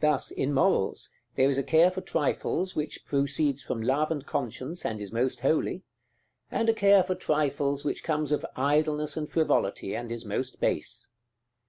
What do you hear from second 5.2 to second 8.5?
holy; and a care for trifles which comes of